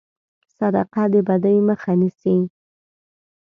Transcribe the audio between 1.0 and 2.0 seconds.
د بدي مخه